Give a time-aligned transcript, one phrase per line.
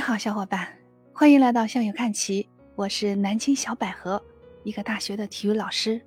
[0.00, 0.66] 你好，小伙伴，
[1.12, 2.48] 欢迎来到向右看齐。
[2.74, 4.18] 我是南京小百合，
[4.64, 6.00] 一个大学的体育老师。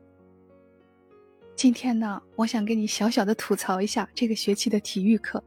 [1.55, 5.43] 今天呢，我想跟你小小的吐槽一下这个学期的体育课。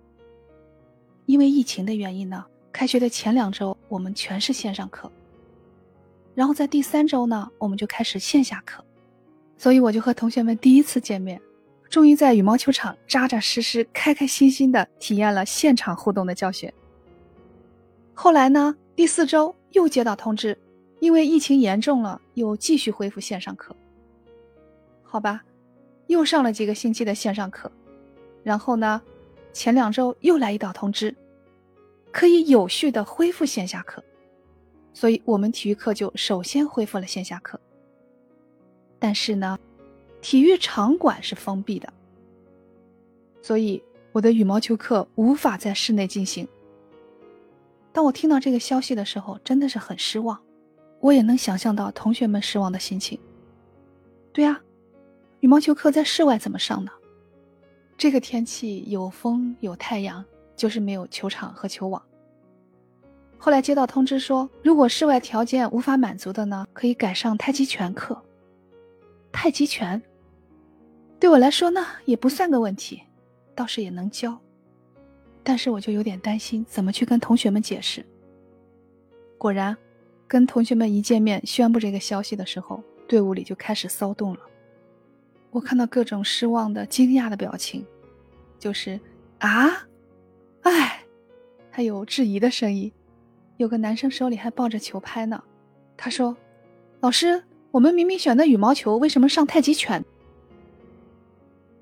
[1.24, 5.10] 因为疫情的原因呢，开学的前两周我们全是线上课，
[6.32, 8.84] 然后在第三周呢，我们就开始线下课，
[9.58, 11.42] 所以我就和同学们第一次见面，
[11.90, 16.72] 终于在羽毛球场扎扎实实、开开心心的体验了现场互动的教学。
[18.18, 20.57] 后来呢，第四周又接到通知，
[21.00, 23.76] 因为疫情严重了，又继续恢复线上课。
[25.02, 25.44] 好吧，
[26.07, 27.71] 又上了几个星期的线上课，
[28.43, 29.00] 然后呢？
[29.52, 31.14] 前两周又来一道通知，
[32.10, 34.02] 可以有序的恢复线下课，
[34.94, 37.60] 所以我们体育课就首先恢复了线下课。
[38.98, 39.58] 但是呢，
[40.22, 41.92] 体育场馆是封闭的，
[43.42, 46.48] 所以我的羽毛球课无法在室内进行。
[47.97, 50.39] 当我听到这个消息的时候，真的是很失望。
[51.00, 53.19] 我也能想象到同学们失望的心情。
[54.34, 54.61] 对呀，
[55.41, 56.92] 羽毛球课在室外怎么上呢？
[57.97, 60.22] 这个天气有风有太阳，
[60.55, 62.03] 就是没有球场和球网。
[63.38, 68.22] 后来接到通知说，如果室外条件无法满足的呢，可以改上太极拳课。
[69.33, 70.03] 太极拳
[71.19, 73.03] 对我来说呢，也不算个问题，
[73.55, 74.38] 倒是也能教。
[75.48, 78.05] 但是我就有点担心，怎么去跟同学们解释。
[79.39, 79.77] 果然，
[80.27, 84.41] 跟同学们一见面宣布这个消息的时候，队伍里就开始骚动了。
[85.53, 87.86] 我看到各种失望的、惊讶的表情，
[88.58, 88.98] 就是
[89.38, 89.86] 啊，
[90.62, 91.05] 哎，
[91.70, 92.92] 还有质疑的声音。
[93.56, 95.41] 有个男生手里还抱着球拍呢，
[95.97, 96.36] 他说
[96.98, 100.05] ：“老师，我们明明选的羽毛球，为什么上太极拳？”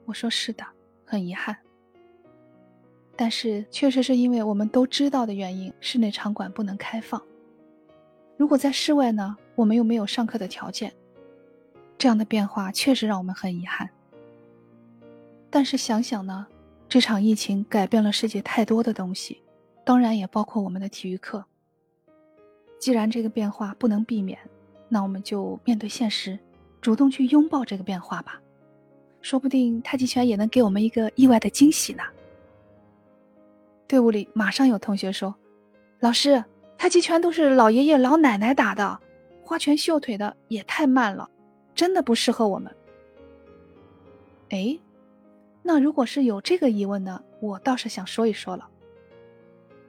[0.05, 0.67] 我说：“是的，
[1.06, 1.56] 很遗憾。
[3.17, 7.23] 但是确实是因为我们都知道的原因，室内场馆不能开放。
[8.37, 10.93] 如果在室外呢，我们又没有上课的条件。”
[11.97, 13.88] 这样的变化确实让我们很遗憾。
[15.49, 16.44] 但是想想呢，
[16.88, 19.41] 这场疫情改变了世界太多的东西，
[19.84, 21.44] 当然也包括我们的体育课。
[22.81, 24.37] 既然这个变化不能避免，
[24.88, 26.37] 那我们就面对现实，
[26.81, 28.41] 主动去拥抱这个变化吧。
[29.22, 32.03] 说不定太极拳也能给我们一个意外的惊喜呢。
[33.87, 35.34] 队伍里马上有同学说
[36.00, 36.43] ：“老师，
[36.78, 38.99] 太极拳都是老爷爷老奶奶打的，
[39.43, 41.28] 花拳绣腿的也太慢了。”
[41.75, 42.73] 真的不适合我们。
[44.50, 44.78] 哎，
[45.61, 47.21] 那如果是有这个疑问呢？
[47.41, 48.69] 我倒是想说一说了。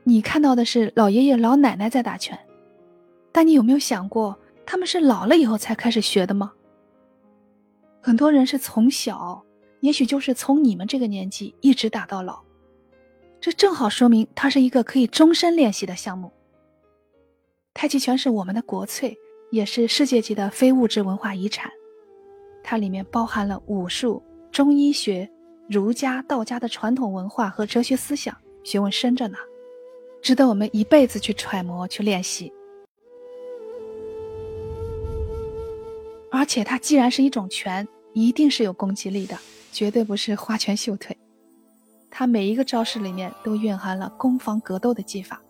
[0.03, 2.39] 你看到的是老爷爷老奶奶在打拳，
[3.31, 4.35] 但你有没有想过，
[4.65, 6.53] 他们是老了以后才开始学的吗？
[8.01, 9.43] 很多人是从小，
[9.81, 12.41] 也许就是从你们这个年纪一直打到老，
[13.45, 16.31] 这正好说明它是一个可以终身练习的项目。
[17.75, 19.15] 太极拳是我们的国粹。
[19.51, 21.71] 也是世界级的非物质文化遗产，
[22.63, 25.29] 它里面包含了武术、中医学、
[25.69, 29.37] 儒家、道家的传统文化和哲学思想，学问深着呢，
[30.21, 32.51] 值得我们一辈子去揣摩、去练习。
[36.31, 39.37] 而且它既然是一种拳，一定是有攻击力的，
[39.71, 41.15] 绝对不是花拳绣腿。
[42.17, 45.41] 他每一个招式里面都蕴含了攻防格斗的技法，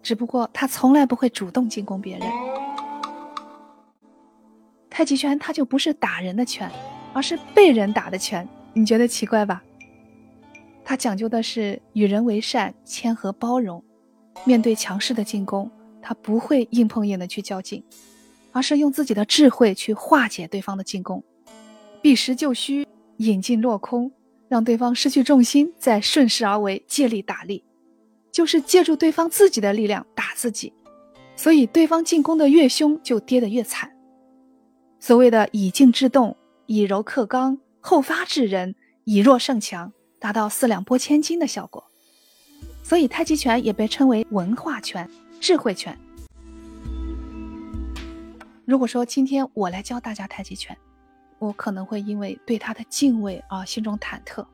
[0.00, 2.28] 只不过他从来不会主动进攻别人。
[4.88, 6.70] 太极拳它就不是打人的拳，
[7.12, 9.64] 而是被人打的拳，你觉得奇怪吧？
[10.84, 13.82] 它讲究的是与人为善、谦和包容。
[14.44, 15.68] 面对强势的进攻，
[16.00, 17.82] 他不会硬碰硬的去较劲，
[18.52, 21.24] 而是用自己的智慧去化解对方的进攻，
[22.00, 24.12] 避实就虚，引进落空，
[24.52, 27.64] 让对方失去重心，再顺势而为，借力打力，
[28.30, 30.70] 就是借助对方自己的力量打自己。
[31.34, 33.90] 所以对方进攻的越凶，就跌得越惨。
[35.00, 36.36] 所谓的以静制动，
[36.66, 38.74] 以柔克刚，后发制人，
[39.04, 41.82] 以弱胜强，达到四两拨千斤的效果。
[42.82, 45.08] 所以太极拳也被称为文化拳、
[45.40, 45.98] 智慧拳。
[48.66, 50.76] 如果说今天我来教大家太极拳，
[51.42, 54.46] 我可能会因为对他的敬畏而心中忐忑。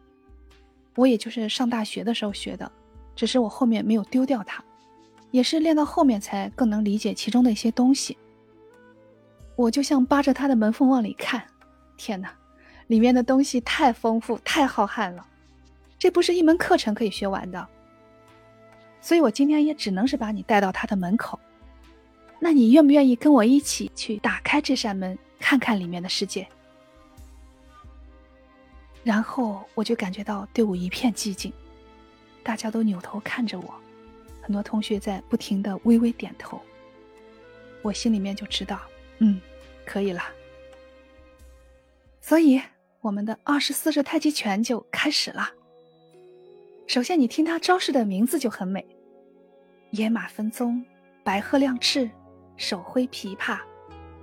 [0.95, 2.73] 我也就是上大学的时候学的，
[3.15, 4.65] 只是我后面没有丢掉它，
[5.31, 8.17] 也是练到后面才更能理解其中的一些东西。
[9.55, 11.45] 我就像扒着他的门缝往里看，
[11.99, 12.33] 天哪，
[12.87, 15.27] 里面的东西太丰富、太浩瀚了，
[15.99, 17.69] 这不是一门课程可以学完的。
[19.03, 21.39] 所以我今天也只能是把你带到他的门口。
[22.41, 26.49] 那你愿不愿意跟我一起去打开这扇门，看看里面的世界？
[29.09, 31.51] 然后我就感觉到队伍一片寂静，
[32.43, 33.75] 大家都扭头看着我，
[34.43, 36.61] 很多同学在不停的微微点头。
[37.81, 38.79] 我心里面就知道，
[39.21, 39.41] 嗯，
[39.87, 40.23] 可以了。
[42.21, 42.61] 所以
[43.01, 45.53] 我们的二十四式太极拳就开始了。
[46.87, 48.85] 首先，你听它招式的名字就很美：
[49.93, 50.85] 野马分鬃，
[51.25, 52.11] 白鹤亮翅，
[52.59, 53.59] 手挥琵琶，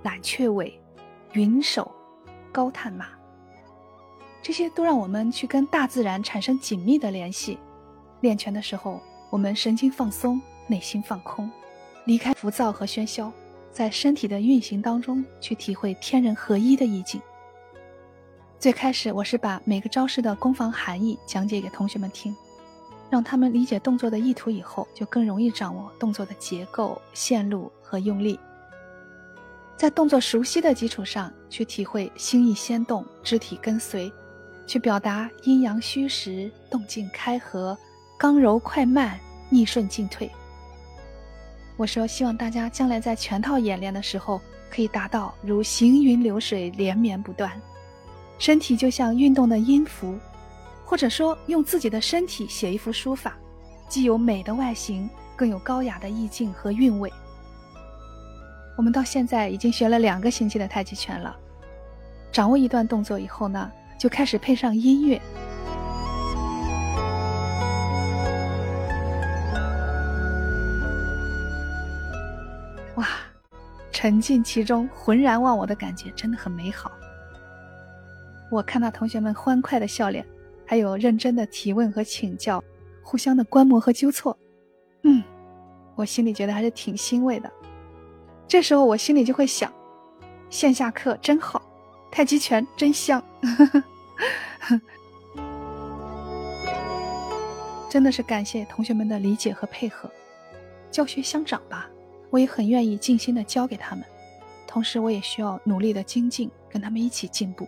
[0.04, 0.80] 揽雀尾，
[1.32, 1.90] 云手，
[2.52, 3.15] 高探马。
[4.46, 7.58] 这些都让我们去跟大自然产生紧密的联系。
[8.20, 11.50] 练拳的时候，我们神经放松，内心放空，
[12.04, 13.32] 离开浮躁和喧嚣，
[13.72, 17.20] 在身体的运行当中去体会天人合一的意境。
[18.56, 22.32] 最开始，我是把每个招式的攻防含义讲解给同学们听，
[23.10, 28.38] 让他们理解动作的意图以后，就更容易掌握动作的结构、线路和用力。
[29.76, 34.08] 在动作熟悉的基础上，去体会心意先动，肢体跟随。
[34.66, 37.76] 去表达阴阳虚实、动静开合、
[38.18, 39.18] 刚柔快慢、
[39.48, 40.30] 逆顺进退。
[41.76, 44.40] 我说，希望大家将来在全套演练的时候，
[44.70, 47.52] 可以达到如行云流水、连绵不断，
[48.38, 50.18] 身体就像运动的音符，
[50.84, 53.36] 或者说用自己的身体写一幅书法，
[53.88, 57.12] 既有美的外形，更有高雅的意境和韵味。
[58.76, 61.36] 我们到现在已经学了两个星期的太极拳了，
[62.32, 63.70] 掌握一段动作以后呢？
[63.98, 65.20] 就开始配上音乐，
[72.96, 73.08] 哇，
[73.90, 76.92] 沉浸其中、浑然忘我的感觉真的很美好。
[78.50, 80.24] 我看到同学们欢快的笑脸，
[80.66, 82.62] 还有认真的提问和请教，
[83.02, 84.38] 互相的观摩和纠错，
[85.02, 85.22] 嗯，
[85.94, 87.50] 我心里觉得还是挺欣慰的。
[88.46, 89.72] 这时候我心里就会想，
[90.50, 91.62] 线下课真好。
[92.08, 93.22] 太极拳真香，
[97.88, 100.10] 真的是感谢同学们的理解和配合。
[100.90, 101.88] 教学相长吧，
[102.30, 104.04] 我也很愿意尽心的教给他们，
[104.66, 107.66] 同时我也需要努力的精进，跟他们一起进步。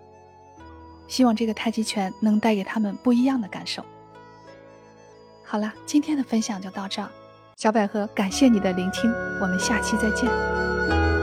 [1.07, 3.83] 希望这个太极拳能带给他们不一样的感受。
[5.45, 7.09] 好了，今天的分享就到这儿，
[7.57, 9.11] 小百合感谢你的聆听，
[9.41, 11.18] 我们下期再见。